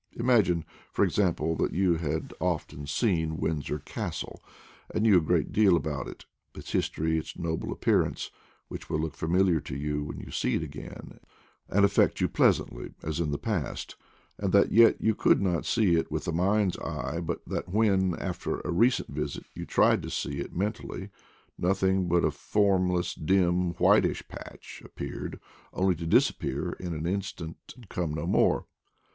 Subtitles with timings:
[0.13, 4.41] Imagine, for example, that you had often seen Windsor Castle,
[4.91, 8.31] and knew a great deal about it, its history, its noble appearance,
[8.67, 11.19] which will look familiar to you when you see it again
[11.69, 13.95] and affect you pleasantly as in the past;
[14.39, 18.15] and that yet you could not see it with the mind's eye, but that when,
[18.15, 21.09] after a recent visit, you tried to see it men tally,
[21.59, 25.39] nothing but a formless, dim, whitish patch PERFUME OF AN EVENING PKIMROSE 239 appeared,
[25.73, 28.65] only to disappear in an instant and come no more.